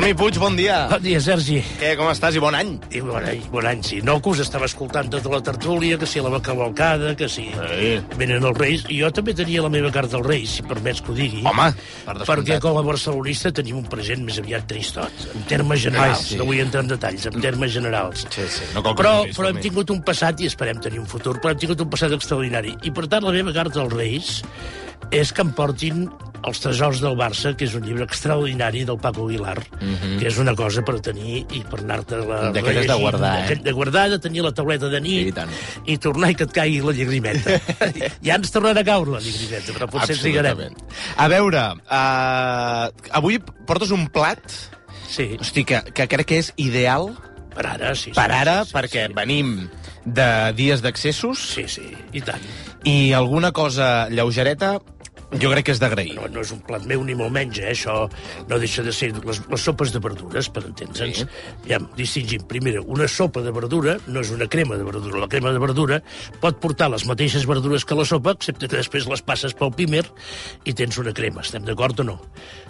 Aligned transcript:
Fermí 0.00 0.14
Puig, 0.16 0.38
bon 0.40 0.54
dia. 0.56 0.86
Bon 0.88 1.02
dia, 1.04 1.18
Sergi. 1.20 1.58
Què, 1.76 1.90
com 1.98 2.08
estàs 2.08 2.32
i 2.32 2.40
bon 2.40 2.54
any? 2.56 2.70
I 2.96 3.02
bon 3.04 3.20
any, 3.20 3.42
bon 3.52 3.66
any, 3.68 3.82
sí. 3.84 3.98
No, 4.00 4.14
que 4.24 4.30
us 4.32 4.38
estava 4.40 4.64
escoltant 4.64 5.10
tota 5.12 5.28
la 5.28 5.42
tertúlia, 5.44 5.98
que 6.00 6.06
si 6.08 6.22
la 6.24 6.40
cavalcada, 6.40 7.10
que 7.14 7.28
si 7.28 7.50
Sí. 7.52 8.00
venen 8.16 8.42
els 8.42 8.56
Reis. 8.56 8.86
I 8.88 9.02
jo 9.02 9.10
també 9.12 9.34
tenia 9.34 9.60
la 9.60 9.68
meva 9.68 9.90
carta 9.92 10.16
als 10.16 10.26
Reis, 10.26 10.54
si 10.56 10.62
permets 10.62 11.02
que 11.02 11.12
ho 11.12 11.14
digui. 11.14 11.42
Home, 11.44 11.74
per 12.06 12.14
descomptat. 12.16 12.28
Perquè 12.30 12.58
com 12.60 12.78
a 12.78 12.82
barcelonista 12.82 13.52
tenim 13.52 13.76
un 13.76 13.84
present 13.84 14.24
més 14.24 14.38
aviat 14.38 14.66
tristot, 14.66 15.12
en 15.34 15.42
termes 15.42 15.82
generals. 15.82 16.18
Ai, 16.18 16.24
sí. 16.24 16.36
No 16.38 16.46
vull 16.46 16.60
entrar 16.60 16.82
en 16.82 16.88
detalls, 16.88 17.26
en 17.26 17.38
termes 17.38 17.70
generals. 17.70 18.26
Sí, 18.30 18.48
sí, 18.48 18.64
no 18.74 18.82
cal 18.82 18.94
però, 18.94 19.28
però 19.36 19.50
hem 19.50 19.60
tingut 19.60 19.90
un 19.90 20.00
passat, 20.00 20.40
i 20.40 20.46
esperem 20.46 20.80
tenir 20.80 20.98
un 20.98 21.06
futur, 21.06 21.38
però 21.42 21.52
hem 21.52 21.58
tingut 21.58 21.78
un 21.78 21.90
passat 21.90 22.16
extraordinari. 22.16 22.74
I, 22.84 22.90
per 22.90 23.06
tant, 23.06 23.22
la 23.22 23.32
meva 23.36 23.52
carta 23.52 23.82
als 23.82 23.92
Reis 23.92 24.42
és 25.10 25.32
que 25.32 25.42
em 25.42 25.52
portin 25.52 26.08
els 26.46 26.60
tresors 26.62 27.00
del 27.02 27.16
Barça, 27.18 27.52
que 27.56 27.66
és 27.66 27.74
un 27.76 27.82
llibre 27.84 28.04
extraordinari 28.04 28.84
del 28.88 28.96
Paco 28.98 29.26
Aguilar, 29.28 29.58
que 30.18 30.26
és 30.30 30.38
una 30.40 30.54
cosa 30.56 30.80
per 30.86 30.96
tenir 31.04 31.42
i 31.52 31.60
per 31.68 31.80
anar-te 31.82 32.16
la 32.22 32.38
Mhm. 32.50 32.52
D'aquelles 32.54 32.86
de 32.88 32.94
guardar, 32.94 33.52
eh? 33.52 33.56
De 33.56 33.72
guardar, 33.72 34.08
de 34.10 34.18
tenir 34.18 34.42
la 34.42 34.52
tauleta 34.52 34.88
de 34.88 35.00
nit 35.00 35.22
Sí, 35.22 35.28
i 35.28 35.32
tant. 35.32 35.50
i 35.86 35.98
tornar 35.98 36.30
i 36.30 36.34
que 36.34 36.44
et 36.44 36.52
caigui 36.52 36.80
la 36.80 36.92
llagrimeta. 36.92 37.60
ja 38.24 38.34
ens 38.36 38.50
tornarà 38.52 38.80
a 38.80 38.84
caure 38.84 39.10
la 39.12 39.20
llagrimeta, 39.20 39.72
però 39.76 39.88
potser 39.90 40.16
ens. 40.16 40.24
Absolutament. 40.24 40.76
A 41.16 41.28
veure, 41.28 41.64
uh, 41.90 43.16
avui 43.18 43.38
portes 43.66 43.90
un 43.90 44.06
plat, 44.08 44.40
Sí, 45.10 45.36
hosti, 45.40 45.64
que, 45.66 45.80
que 45.92 46.06
crec 46.06 46.26
que 46.30 46.38
és 46.38 46.52
ideal 46.56 47.08
per 47.54 47.64
ara, 47.66 47.94
sí. 47.98 48.10
sí, 48.10 48.14
per 48.14 48.28
ara, 48.30 48.60
sí, 48.64 48.70
sí, 48.70 48.76
perquè 48.76 49.06
sí. 49.08 49.12
venim 49.16 49.68
de 50.06 50.52
dies 50.54 50.80
d'accessos 50.84 51.40
Sí, 51.56 51.64
sí, 51.66 51.82
i 52.14 52.20
tant. 52.22 52.40
i 52.86 53.12
alguna 53.12 53.50
cosa 53.50 54.08
lleugereta 54.08 54.78
jo 55.38 55.50
crec 55.52 55.68
que 55.68 55.74
és 55.76 55.80
d'agrair. 55.82 56.16
No, 56.16 56.26
no 56.32 56.42
és 56.42 56.50
un 56.54 56.60
plat 56.66 56.84
meu 56.90 57.04
ni 57.06 57.14
molt 57.14 57.30
menys, 57.34 57.60
eh? 57.62 57.70
això 57.70 58.08
no 58.50 58.58
deixa 58.58 58.82
de 58.82 58.92
ser 58.94 59.12
les, 59.14 59.40
les 59.46 59.62
sopes 59.62 59.92
de 59.94 60.02
verdures, 60.02 60.48
per 60.50 60.64
entendre'ns. 60.66 61.22
Sí. 61.22 61.26
Ja, 61.70 61.78
distingim, 61.98 62.42
primera, 62.50 62.82
una 62.82 63.06
sopa 63.08 63.44
de 63.44 63.52
verdura 63.54 63.96
no 64.08 64.24
és 64.24 64.32
una 64.34 64.48
crema 64.50 64.78
de 64.80 64.86
verdura. 64.86 65.22
La 65.22 65.30
crema 65.30 65.52
de 65.54 65.62
verdura 65.62 66.00
pot 66.42 66.58
portar 66.62 66.90
les 66.90 67.06
mateixes 67.06 67.46
verdures 67.46 67.86
que 67.86 67.98
la 67.98 68.06
sopa, 68.08 68.34
excepte 68.34 68.66
que 68.66 68.80
després 68.80 69.06
les 69.10 69.22
passes 69.22 69.54
pel 69.54 69.70
pimer 69.76 70.02
i 70.64 70.74
tens 70.74 70.98
una 70.98 71.14
crema. 71.14 71.44
Estem 71.46 71.62
d'acord 71.68 72.02
o 72.02 72.08
no? 72.10 72.18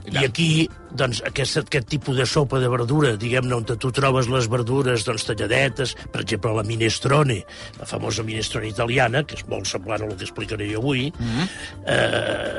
I, 0.05 0.19
I 0.19 0.27
aquí, 0.27 0.51
doncs, 0.97 1.23
aquest, 1.29 1.63
aquest 1.65 1.89
tipus 1.93 2.21
de 2.21 2.29
sopa 2.29 2.61
de 2.61 2.69
verdura, 2.73 3.15
diguem-ne, 3.21 3.57
on 3.57 3.65
tu 3.71 3.93
trobes 3.95 4.29
les 4.33 4.51
verdures 4.53 5.05
doncs, 5.09 5.25
talladetes, 5.29 5.97
per 6.13 6.25
exemple, 6.27 6.53
la 6.57 6.67
minestrone, 6.67 7.41
la 7.81 7.89
famosa 7.89 8.25
minestrone 8.27 8.69
italiana, 8.69 9.25
que 9.25 9.39
és 9.39 9.47
molt 9.49 9.69
semblant 9.71 10.05
a 10.05 10.11
el 10.11 10.17
que 10.17 10.27
explicaré 10.29 10.69
jo 10.73 10.81
avui, 10.81 11.09
mm 11.13 11.31
-hmm. 11.31 11.49
eh, 11.87 12.50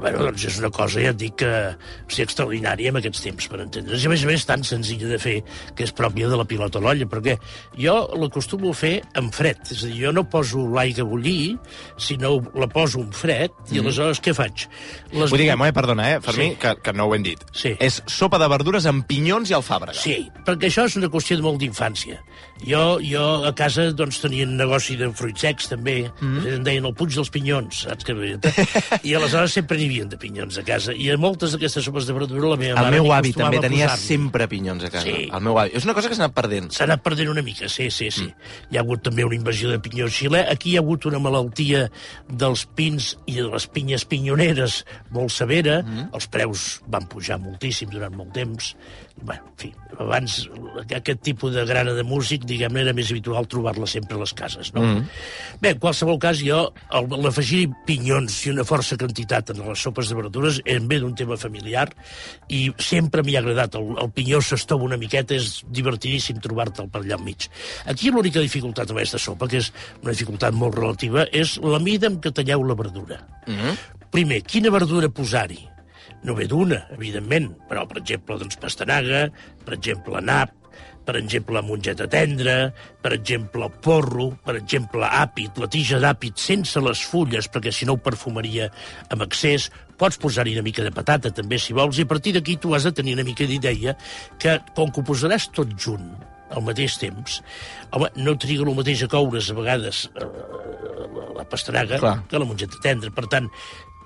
bueno, 0.00 0.18
doncs 0.26 0.44
és 0.48 0.58
una 0.60 0.70
cosa, 0.74 1.00
ja 1.02 1.12
et 1.12 1.18
dic, 1.20 1.36
que 1.42 1.50
o 1.72 2.10
sigui, 2.10 2.24
extraordinària 2.26 2.92
en 2.92 2.98
aquests 3.00 3.22
temps, 3.24 3.48
per 3.50 3.60
entendre's. 3.64 4.02
I, 4.02 4.08
a 4.08 4.12
més 4.12 4.24
a 4.24 4.30
més, 4.30 4.46
tan 4.48 4.64
senzilla 4.66 5.10
de 5.12 5.18
fer, 5.22 5.36
que 5.76 5.86
és 5.86 5.94
pròpia 5.96 6.30
de 6.30 6.38
la 6.38 6.46
pilota 6.48 6.80
a 6.80 6.84
l'olla, 6.84 7.08
perquè 7.10 7.36
jo 7.78 7.96
l'acostumo 8.18 8.72
a 8.72 8.78
fer 8.78 8.94
en 9.18 9.30
fred. 9.34 9.60
És 9.70 9.84
a 9.84 9.90
dir, 9.90 10.00
jo 10.06 10.12
no 10.14 10.24
poso 10.28 10.64
l'aigua 10.72 11.06
a 11.06 11.08
bullir, 11.08 11.56
sinó 12.00 12.34
la 12.58 12.68
poso 12.72 13.00
en 13.02 13.12
fred, 13.16 13.54
i 13.72 13.80
aleshores 13.82 14.20
què 14.22 14.34
faig? 14.36 14.66
Les... 15.12 15.30
Vull 15.30 15.44
dir, 15.44 15.50
eh, 15.54 15.72
perdona, 15.72 16.10
eh, 16.16 16.20
Fermí, 16.24 16.50
Sí. 16.52 16.56
que, 16.60 16.74
que 16.82 16.92
no 16.92 17.06
ho 17.06 17.14
hem 17.14 17.22
dit. 17.22 17.42
Sí. 17.54 17.74
És 17.80 18.00
sopa 18.10 18.38
de 18.42 18.48
verdures 18.50 18.86
amb 18.90 19.06
pinyons 19.06 19.50
i 19.50 19.54
alfàbrega. 19.56 19.98
Sí, 19.98 20.18
perquè 20.46 20.68
això 20.70 20.86
és 20.88 20.96
una 20.98 21.10
qüestió 21.12 21.36
de 21.38 21.44
molt 21.46 21.60
d'infància. 21.62 22.18
Jo, 22.66 22.98
jo 23.02 23.22
a 23.46 23.52
casa 23.58 23.88
doncs, 23.96 24.20
tenia 24.22 24.46
un 24.46 24.56
negoci 24.58 24.96
de 24.98 25.08
fruits 25.16 25.42
secs, 25.42 25.68
també. 25.70 25.96
Mm. 26.20 26.46
Em 26.58 26.66
deien 26.66 26.86
el 26.86 26.94
Puig 26.94 27.14
dels 27.14 27.30
Pinyons, 27.32 27.84
saps 27.86 28.06
que... 28.06 28.14
I 29.02 29.11
aleshores 29.18 29.54
sempre 29.56 29.78
n'hi 29.78 29.86
havia 29.90 30.06
de 30.10 30.18
pinyons 30.20 30.58
a 30.60 30.64
casa. 30.66 30.94
I 30.94 31.10
a 31.12 31.16
moltes 31.20 31.54
d'aquestes 31.54 31.84
sopes 31.86 32.06
de 32.08 32.16
verdura 32.16 32.52
la 32.52 32.58
meva 32.60 32.76
El 32.76 32.88
mare 32.88 32.96
meu 32.96 33.08
m'hi 33.08 33.14
avi 33.16 33.32
també 33.36 33.60
tenia 33.62 33.90
sempre 34.00 34.48
pinyons 34.50 34.86
a 34.88 34.90
casa. 34.92 35.06
Sí. 35.06 35.28
El 35.28 35.44
meu 35.44 35.58
avi. 35.58 35.74
És 35.78 35.86
una 35.88 35.94
cosa 35.98 36.10
que 36.10 36.18
s'ha 36.18 36.26
anat 36.26 36.36
perdent. 36.36 36.70
S'ha 36.74 36.86
anat 36.88 37.04
perdent 37.04 37.30
una 37.32 37.44
mica, 37.46 37.70
sí, 37.72 37.90
sí, 37.90 38.10
sí. 38.14 38.28
Mm. 38.28 38.50
Hi 38.72 38.80
ha 38.80 38.84
hagut 38.84 39.04
també 39.08 39.26
una 39.28 39.38
invasió 39.38 39.70
de 39.72 39.78
pinyó 39.82 40.08
xilè. 40.12 40.44
Aquí 40.52 40.72
hi 40.72 40.76
ha 40.78 40.84
hagut 40.84 41.06
una 41.10 41.20
malaltia 41.22 41.86
dels 42.28 42.66
pins 42.78 43.12
i 43.26 43.38
de 43.40 43.48
les 43.52 43.68
pinyes 43.68 44.06
pinyoneres 44.08 44.82
molt 45.10 45.34
severa. 45.34 45.80
Mm. 45.82 46.10
Els 46.16 46.28
preus 46.32 46.66
van 46.92 47.08
pujar 47.10 47.40
moltíssim 47.42 47.92
durant 47.92 48.14
molt 48.16 48.34
temps. 48.36 48.74
Bueno, 49.22 49.42
en 49.46 49.56
fi, 49.56 49.68
abans 50.02 50.36
aquest 50.82 51.20
tipus 51.22 51.52
de 51.54 51.62
grana 51.68 51.92
de 51.94 52.02
músic, 52.02 52.42
diguem-ne, 52.48 52.82
era 52.82 52.94
més 52.96 53.12
habitual 53.12 53.46
trobar-la 53.50 53.86
sempre 53.86 54.16
a 54.18 54.22
les 54.22 54.32
cases, 54.34 54.72
no? 54.74 54.82
Mm. 54.82 55.04
Bé, 55.62 55.72
en 55.76 55.80
qualsevol 55.82 56.18
cas, 56.22 56.40
jo, 56.42 56.58
l'afegir 57.12 57.68
pinyons 57.86 58.40
i 58.46 58.52
una 58.54 58.66
força 58.66 58.98
quantitat 58.98 59.54
en 59.54 59.62
les 59.68 59.86
sopes 59.86 60.10
de 60.10 60.18
verdures 60.18 60.58
em 60.74 60.88
ve 60.90 60.98
d'un 61.02 61.14
tema 61.18 61.38
familiar 61.38 61.86
i 62.50 62.64
sempre 62.82 63.22
m'hi 63.22 63.38
ha 63.38 63.44
agradat. 63.44 63.78
El, 63.78 63.94
el 64.02 64.10
pinyó 64.16 64.42
s'estova 64.42 64.88
una 64.88 64.98
miqueta, 64.98 65.38
és 65.38 65.62
divertidíssim 65.70 66.42
trobar-te'l 66.42 66.90
per 66.90 67.04
allà 67.04 67.20
enmig. 67.20 67.46
Aquí 67.86 68.10
l'única 68.10 68.42
dificultat 68.42 68.90
amb 68.90 69.02
aquesta 69.02 69.22
sopa, 69.22 69.46
que 69.46 69.62
és 69.62 69.70
una 70.02 70.16
dificultat 70.16 70.56
molt 70.56 70.78
relativa, 70.80 71.28
és 71.30 71.58
la 71.62 71.78
mida 71.82 72.10
amb 72.10 72.22
què 72.24 72.34
talleu 72.34 72.66
la 72.66 72.78
verdura. 72.78 73.22
Mm. 73.46 73.76
Primer, 74.12 74.42
quina 74.44 74.72
verdura 74.74 75.08
posar-hi? 75.08 75.71
No 76.26 76.34
ve 76.38 76.48
d'una, 76.50 76.86
evidentment, 76.96 77.52
però, 77.70 77.86
per 77.90 78.00
exemple, 78.02 78.38
doncs, 78.40 78.58
pastanaga, 78.62 79.26
per 79.66 79.76
exemple, 79.78 80.20
nap, 80.22 80.54
per 81.04 81.16
exemple, 81.18 81.62
mongeta 81.66 82.06
tendra, 82.06 82.72
per 83.02 83.12
exemple, 83.16 83.68
porro, 83.82 84.28
per 84.44 84.56
exemple, 84.60 85.06
àpid, 85.06 85.58
la 85.62 85.68
tija 85.70 85.98
d'àpid 86.02 86.38
sense 86.38 86.80
les 86.82 87.02
fulles, 87.10 87.48
perquè 87.50 87.72
si 87.74 87.88
no 87.88 87.96
ho 87.96 88.02
perfumaria 88.02 88.68
amb 89.10 89.26
excés, 89.26 89.68
pots 89.98 90.18
posar-hi 90.22 90.54
una 90.56 90.66
mica 90.66 90.84
de 90.86 90.94
patata, 90.94 91.32
també, 91.34 91.58
si 91.58 91.74
vols, 91.76 91.98
i 91.98 92.06
a 92.06 92.10
partir 92.10 92.36
d'aquí 92.36 92.56
tu 92.62 92.74
has 92.74 92.86
de 92.86 92.94
tenir 92.94 93.16
una 93.18 93.26
mica 93.26 93.46
d'idea 93.48 93.96
que, 94.38 94.58
com 94.76 94.90
que 94.90 95.02
ho 95.02 95.08
posaràs 95.10 95.50
tot 95.54 95.74
junt, 95.74 96.12
al 96.52 96.64
mateix 96.66 96.98
temps, 97.00 97.40
home, 97.96 98.10
no 98.20 98.36
triga 98.40 98.66
el 98.66 98.76
mateix 98.76 99.04
a 99.06 99.08
coure's 99.10 99.48
a 99.50 99.56
vegades 99.56 100.04
eh, 100.12 100.26
la, 101.16 101.28
la 101.38 101.46
pastanaga 101.48 102.00
Clar. 102.02 102.18
que 102.28 102.40
la 102.40 102.48
mongeta 102.48 102.80
tendra. 102.84 103.12
Per 103.14 103.24
tant, 103.32 103.48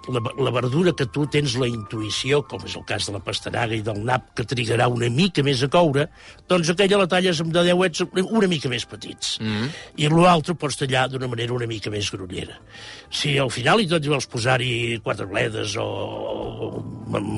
la, 0.08 0.22
la 0.46 0.52
verdura 0.54 0.92
que 0.96 1.06
tu 1.12 1.26
tens 1.32 1.56
la 1.60 1.68
intuïció, 1.70 2.42
com 2.48 2.62
és 2.66 2.76
el 2.78 2.84
cas 2.88 3.08
de 3.08 3.14
la 3.16 3.22
pastanaga 3.24 3.76
i 3.76 3.82
del 3.86 4.02
nap, 4.06 4.32
que 4.36 4.46
trigarà 4.48 4.88
una 4.92 5.10
mica 5.12 5.44
més 5.46 5.62
a 5.64 5.70
coure, 5.72 6.08
doncs 6.48 6.72
aquella 6.72 7.00
la 7.02 7.08
talles 7.10 7.40
amb 7.42 7.52
de 7.54 7.64
deuets 7.68 8.04
una 8.24 8.50
mica 8.50 8.70
més 8.72 8.86
petits. 8.88 9.36
Mm. 9.42 9.70
I 10.02 10.10
l'altre 10.12 10.56
pots 10.58 10.78
tallar 10.80 11.06
d'una 11.12 11.30
manera 11.30 11.54
una 11.56 11.68
mica 11.70 11.92
més 11.92 12.10
grollera. 12.12 12.58
Si 13.10 13.36
al 13.38 13.52
final 13.54 13.82
i 13.82 13.88
tot 13.90 14.06
vols 14.06 14.28
posar-hi 14.30 15.00
quatre 15.04 15.26
bledes 15.30 15.76
o, 15.80 15.86
o 15.86 16.70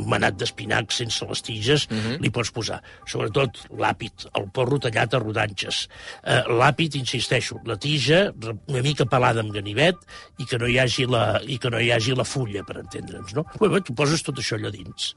manat 0.09 0.39
d'espinacs 0.41 1.03
sense 1.03 1.27
les 1.29 1.43
tiges, 1.45 1.89
mm 1.91 1.97
-hmm. 1.97 2.21
li 2.23 2.31
pots 2.31 2.51
posar. 2.51 2.81
Sobretot 3.07 3.69
l'àpid, 3.71 4.29
el 4.35 4.51
porro 4.53 4.79
tallat 4.79 5.15
a 5.15 5.19
rodanxes. 5.19 5.89
Eh, 6.25 6.43
l'àpid, 6.49 6.97
insisteixo, 6.97 7.61
la 7.65 7.77
tija 7.77 8.33
una 8.67 8.83
mica 8.83 9.05
pelada 9.05 9.41
amb 9.41 9.53
ganivet 9.53 9.97
i 10.39 10.47
que 10.47 10.59
no 10.59 10.69
hi 10.69 10.79
hagi 10.79 11.07
la, 11.07 11.41
i 11.47 11.59
que 11.59 11.71
no 11.71 11.81
hi 11.81 11.91
hagi 11.93 12.15
la 12.15 12.25
fulla, 12.25 12.58
per 12.67 12.79
entendre'ns, 12.83 13.35
no? 13.37 13.45
Bé, 13.61 13.69
bé, 13.73 13.81
tu 13.87 13.95
poses 13.99 14.23
tot 14.27 14.39
això 14.41 14.59
allà 14.59 14.73
dins. 14.75 15.13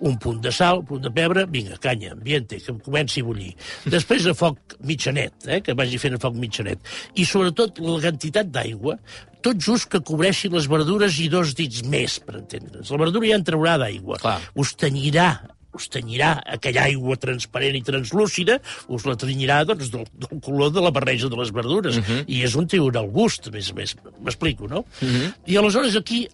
Un 0.00 0.18
punt 0.22 0.40
de 0.44 0.52
sal, 0.54 0.82
un 0.82 0.88
punt 0.88 1.04
de 1.04 1.12
pebre, 1.14 1.46
vinga, 1.50 1.78
canya, 1.82 2.12
ambiente, 2.12 2.60
que 2.60 2.76
comenci 2.84 3.24
a 3.24 3.28
bullir. 3.28 3.52
Després 3.86 4.26
a 4.30 4.34
foc 4.38 4.76
mitjanet, 4.84 5.48
eh, 5.48 5.60
que 5.64 5.76
vagi 5.78 6.00
fent 6.02 6.18
a 6.18 6.22
foc 6.22 6.36
mitjanet. 6.40 6.94
I 7.14 7.26
sobretot 7.28 7.80
la 7.84 8.00
quantitat 8.04 8.52
d'aigua, 8.54 8.98
tot 9.44 9.60
just 9.60 9.90
que 9.92 10.00
cobreixi 10.00 10.48
les 10.52 10.68
verdures 10.70 11.18
i 11.20 11.28
dos 11.32 11.52
dits 11.58 11.82
més, 11.90 12.16
per 12.24 12.38
entendre'ns. 12.40 12.90
La 12.90 13.02
verdura 13.02 13.28
ja 13.28 13.40
en 13.40 13.44
traurà 13.44 13.76
d'aigua. 13.82 14.20
Us 14.60 14.72
tenyirà 14.80 15.28
us 15.74 15.88
tenyirà 15.90 16.36
aquella 16.56 16.84
aigua 16.88 17.16
transparent 17.20 17.76
i 17.78 17.82
translúcida, 17.82 18.60
us 18.94 19.06
la 19.08 19.16
tenyirà 19.18 19.62
doncs, 19.68 19.90
del, 19.92 20.06
del 20.22 20.40
color 20.44 20.72
de 20.74 20.84
la 20.84 20.92
barreja 20.94 21.30
de 21.30 21.40
les 21.40 21.50
verdures. 21.50 21.98
Uh 21.98 22.04
-huh. 22.04 22.24
I 22.26 22.44
és 22.46 22.54
un 22.54 22.68
triurà 22.70 23.02
el 23.02 23.10
gust, 23.10 23.48
a 23.48 23.50
més 23.50 23.70
a 23.70 23.74
més. 23.74 23.96
M'explico, 24.20 24.68
no? 24.68 24.84
Uh 25.02 25.08
-huh. 25.08 25.34
I 25.46 25.56
aleshores 25.56 25.96
aquí 25.96 26.28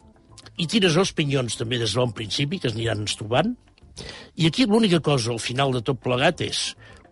hi 0.61 0.69
tires 0.69 0.97
els 1.01 1.15
pinyons 1.17 1.57
també 1.57 1.81
des 1.81 1.95
de 1.95 2.01
bon 2.03 2.13
principi, 2.17 2.61
que 2.61 2.69
es 2.69 2.77
aniran 2.77 3.07
estovant, 3.09 3.55
i 4.37 4.49
aquí 4.49 4.67
l'única 4.69 5.01
cosa 5.05 5.33
al 5.33 5.41
final 5.43 5.73
de 5.73 5.83
tot 5.85 6.01
plegat 6.05 6.43
és 6.45 6.61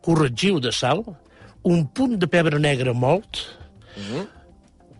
corregiu 0.04 0.60
de 0.60 0.72
sal, 0.72 1.02
un 1.68 1.86
punt 1.92 2.16
de 2.20 2.28
pebre 2.30 2.60
negre 2.62 2.94
molt, 2.94 3.40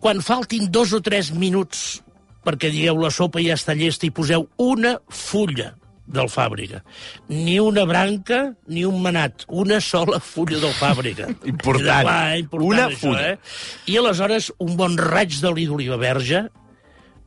quan 0.03 0.21
faltin 0.25 0.69
dos 0.71 0.93
o 0.93 1.01
tres 1.01 1.31
minuts 1.31 2.01
perquè 2.45 2.71
digueu 2.71 2.99
la 3.01 3.11
sopa 3.11 3.41
ja 3.43 3.57
està 3.57 3.75
llesta 3.77 4.07
i 4.07 4.13
poseu 4.15 4.47
una 4.63 4.97
fulla 5.09 5.73
del 6.09 6.29
fàbrica. 6.31 6.81
Ni 7.29 7.59
una 7.61 7.83
branca 7.85 8.39
ni 8.73 8.85
un 8.87 8.97
manat, 9.03 9.45
una 9.47 9.77
sola 9.83 10.17
fulla 10.23 10.57
del 10.63 10.73
fàbrica. 10.73 11.29
Important. 11.53 12.07
Clar, 12.07 12.33
eh? 12.33 12.39
Important 12.41 12.73
Una 12.73 12.87
això, 12.87 13.01
fulla. 13.03 13.27
Eh? 13.35 13.93
I 13.93 13.99
aleshores 14.01 14.49
un 14.65 14.73
bon 14.79 14.97
raig 14.97 15.37
d'oli 15.43 15.67
d'oliva 15.69 15.99
verge 16.01 16.47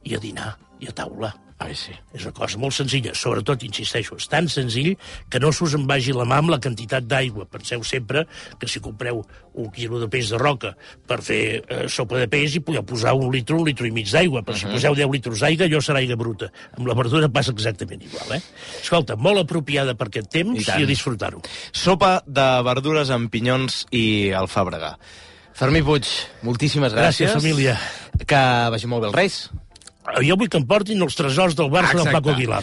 i 0.02 0.16
a 0.16 0.22
dinar, 0.22 0.56
i 0.82 0.90
a 0.90 0.94
taula. 0.96 1.31
Ai, 1.62 1.76
sí. 1.79 1.93
És 2.11 2.25
una 2.26 2.34
cosa 2.34 2.58
molt 2.58 2.75
senzilla, 2.75 3.12
sobretot, 3.14 3.62
insisteixo, 3.62 4.17
és 4.19 4.26
tan 4.31 4.49
senzill 4.50 4.96
que 5.31 5.38
no 5.43 5.52
s'us 5.55 5.76
en 5.79 5.84
vagi 5.87 6.14
la 6.17 6.25
mà 6.26 6.40
amb 6.43 6.50
la 6.50 6.58
quantitat 6.62 7.06
d'aigua. 7.06 7.46
Penseu 7.52 7.84
sempre 7.87 8.25
que 8.58 8.67
si 8.70 8.82
compreu 8.82 9.20
un 9.52 9.69
quilo 9.70 10.00
de 10.00 10.08
peix 10.11 10.32
de 10.32 10.40
roca 10.40 10.73
per 11.06 11.20
fer 11.23 11.43
eh, 11.61 11.84
sopa 11.93 12.19
de 12.19 12.26
peix 12.32 12.56
hi 12.56 12.64
podeu 12.67 12.82
posar 12.88 13.14
un 13.14 13.31
litre, 13.34 13.55
un 13.55 13.69
litre 13.69 13.87
i 13.87 13.94
mig 13.94 14.11
d'aigua, 14.11 14.43
però 14.43 14.58
si 14.58 14.67
poseu 14.67 14.99
10 14.99 15.14
litres 15.14 15.44
d'aigua, 15.44 15.69
allò 15.70 15.82
serà 15.84 16.02
aigua 16.02 16.19
bruta. 16.19 16.50
Amb 16.75 16.90
la 16.90 16.99
verdura 16.99 17.31
passa 17.31 17.55
exactament 17.55 18.02
igual, 18.08 18.38
eh? 18.38 18.43
Escolta, 18.81 19.17
molt 19.17 19.44
apropiada 19.44 19.94
per 19.94 20.11
aquest 20.11 20.32
temps 20.34 20.58
I 20.58 20.67
i, 20.67 20.82
a 20.82 20.88
disfrutar-ho. 20.88 21.44
Sopa 21.70 22.17
de 22.26 22.49
verdures 22.67 23.12
amb 23.14 23.31
pinyons 23.31 23.84
i 23.94 24.32
alfàbrega. 24.34 24.96
Fermí 25.55 25.82
Puig, 25.84 26.08
moltíssimes 26.43 26.96
gràcies. 26.96 27.29
Gràcies, 27.29 27.38
família. 27.38 27.76
Que 28.26 28.46
vagi 28.73 28.88
molt 28.90 29.05
bé 29.05 29.12
els 29.12 29.20
Reis. 29.20 29.44
Jo 30.26 30.34
vull 30.38 30.50
que 30.50 30.58
em 30.58 30.64
portin 30.66 31.02
els 31.04 31.14
tresors 31.14 31.54
del 31.58 31.70
Barça 31.70 31.94
del 31.94 32.08
Exacte. 32.08 32.19
Paco 32.19 32.32
Aguilar. 32.34 32.62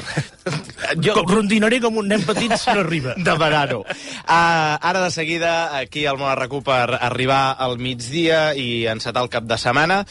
Jo-. 1.05 1.15
Rondinaré 1.29 1.79
com 1.83 1.99
un 2.01 2.09
nen 2.11 2.23
petit 2.27 2.53
si 2.59 2.73
no 2.73 2.83
arriba. 2.83 3.15
Demanar-ho. 3.15 3.81
Uh, 3.85 4.75
ara 4.91 5.03
de 5.05 5.11
seguida, 5.15 5.53
aquí 5.79 6.05
al 6.09 6.19
Món 6.19 6.31
RAC1 6.35 6.63
per 6.67 6.99
arribar 6.99 7.41
al 7.57 7.77
migdia 7.79 8.49
i 8.59 8.85
encetar 8.91 9.23
el 9.23 9.31
cap 9.31 9.47
de 9.47 9.59
setmana, 9.61 10.01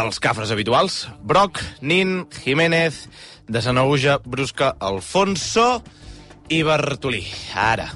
els 0.00 0.20
cafres 0.24 0.52
habituals. 0.54 1.02
Broc, 1.20 1.60
Nin, 1.84 2.24
Jiménez, 2.42 3.04
de 3.50 3.62
Sanauja, 3.62 4.20
Brusca, 4.24 4.74
Alfonso 4.80 5.82
i 6.48 6.62
Bartolí. 6.66 7.26
Ara. 7.54 7.90